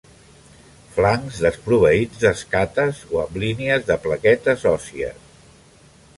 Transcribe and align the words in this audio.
Flancs 0.95 1.41
desproveïts 1.47 2.23
d'escates 2.23 3.03
o 3.13 3.21
amb 3.27 3.39
línies 3.45 3.87
de 3.93 3.99
plaquetes 4.09 4.67
òssies. 4.73 5.25